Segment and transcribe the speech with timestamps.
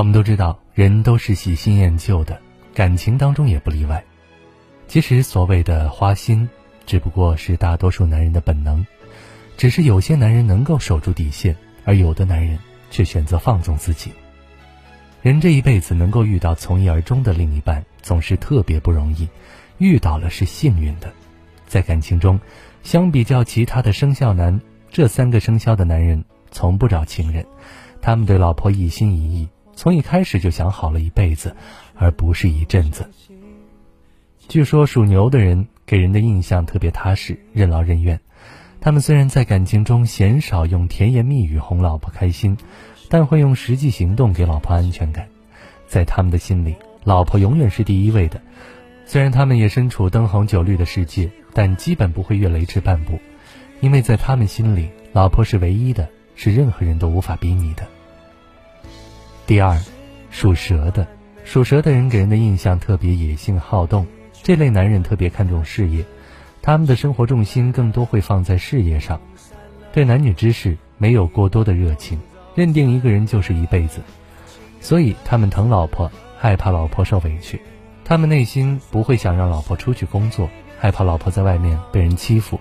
[0.00, 2.40] 我们都知道，人都是喜新厌旧的，
[2.72, 4.02] 感情当中也不例外。
[4.88, 6.48] 其实所谓的花心，
[6.86, 8.82] 只不过是大多数男人的本能，
[9.58, 12.58] 只是有些男人能够守住底线，而有的男人
[12.90, 14.10] 却选择放纵自己。
[15.20, 19.28] 人这一辈子能够遇到从一而终的另一半，总是特别不容易。
[19.76, 21.12] 遇到了是幸运的。
[21.66, 22.40] 在感情中，
[22.82, 24.58] 相比较其他的生肖男，
[24.90, 27.44] 这三个生肖的男人从不找情人，
[28.00, 29.48] 他们对老婆一心一意，
[29.80, 31.56] 从一开始就想好了一辈子，
[31.94, 33.08] 而不是一阵子。
[34.46, 38.20] 据说属牛的人给人的印象特别踏实、任劳任怨，
[38.78, 42.58] 他们虽然在感情中鲜少用甜言蜜语哄老婆开心。
[43.08, 45.26] 但会用实际行动给老婆安全感，
[45.88, 48.38] 在他们的心里，老婆永远是第一位的。
[49.06, 53.18] 虽然他们也身处灯红酒绿的世界，但基本不会越雷池半步，
[53.80, 56.06] 因为在他们心里，老婆是唯一的，
[56.36, 57.84] 是任何人都无法比拟的。
[59.50, 59.76] 第二，
[60.30, 61.04] 属蛇的，
[61.42, 64.06] 属蛇的人给人的印象特别野性好动，
[64.44, 66.04] 这类男人特别看重事业，
[66.62, 69.20] 他们的生活重心更多会放在事业上，
[69.92, 72.16] 对男女之事没有过多的热情。
[72.54, 74.00] 认定一个人就是一辈子，
[74.80, 77.60] 所以他们疼老婆，害怕老婆受委屈，
[78.04, 82.60] 他们内心不会想让老婆出去工作，害怕老婆在外面被人欺负，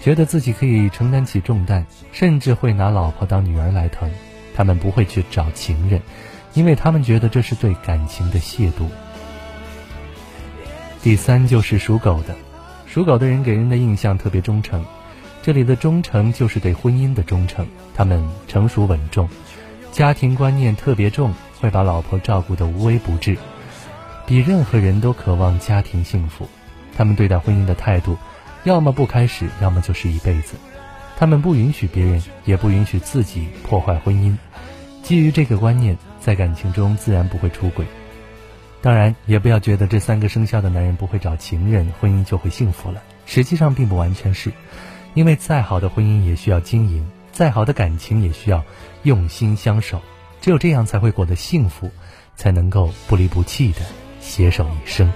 [0.00, 4.10] 觉得自己可以承担起重担，甚至会拿老婆当女儿来疼。
[4.54, 6.00] 他们不会去找情人，
[6.54, 8.88] 因为他们觉得这是对感情的亵渎。
[11.02, 12.34] 第三就是属狗的，
[12.86, 14.82] 属狗的人给人的印象特别忠诚。
[15.42, 19.28] 这里的忠诚就是对婚姻的忠诚，他们成熟稳重，
[19.92, 23.36] 家庭观念特别重，会把老婆照顾得无微不至，
[24.24, 26.48] 比任何人都渴望家庭幸福。
[26.96, 28.16] 他们对待婚姻的态度，
[28.62, 30.54] 要么不开始，要么就是一辈子。
[31.16, 34.36] 他们不允许别人，也不允许自己破坏婚姻。
[35.02, 37.86] 基于这个观念，在感情中自然不会出轨。
[38.82, 43.02] 当然，也不要觉得这三个生肖的男人不会找情人，婚姻就会幸福了。
[43.26, 44.52] 实际上，并不完全是。
[45.14, 48.64] 因为再好的婚姻也需要经营，再好的感情也需要
[49.04, 50.02] 用心相守，
[50.40, 51.90] 只有这样才会过得幸福，
[52.34, 53.80] 才能够不离不弃的
[54.20, 55.10] 携手一生。